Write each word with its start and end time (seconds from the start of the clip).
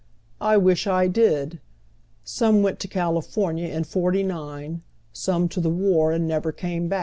"I 0.51 0.57
wish 0.57 0.87
I 0.87 1.07
did. 1.07 1.59
Some 2.23 2.63
went 2.63 2.79
to 2.79 2.87
California 2.87 3.67
in 3.67 3.83
'49, 3.83 4.81
some 5.13 5.47
to 5.49 5.61
the 5.61 5.69
war 5.69 6.11
and 6.11 6.27
never 6.27 6.51
came 6.51 6.87
back. 6.87 6.99